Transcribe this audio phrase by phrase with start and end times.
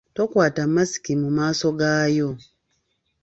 [0.15, 2.29] Tokwata masiki mu maaso gaayo.